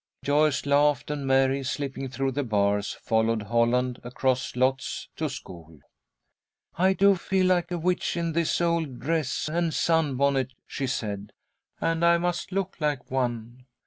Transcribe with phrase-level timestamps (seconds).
[0.25, 5.77] '"Joyce laughed, and Mary, slipping through the bars, followed Holland across lots to school.
[6.75, 11.33] "I do feel like a witch in this old dress and sunbonnet," she said,
[11.79, 13.65] "and I must look like one.